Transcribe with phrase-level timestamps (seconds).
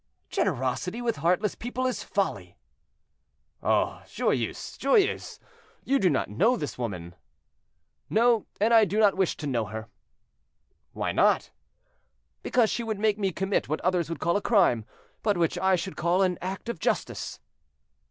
[0.31, 2.57] "Generosity with heartless people is folly."
[3.61, 4.01] "Oh!
[4.07, 5.39] Joyeuse, Joyeuse,
[5.83, 7.13] you do not know this woman."
[8.09, 9.89] "No, I do not wish to know her."
[10.93, 11.51] "Why not?"
[12.41, 14.85] "Because she would make me commit what others would call a crime,
[15.21, 17.39] but which I should call an act of justice."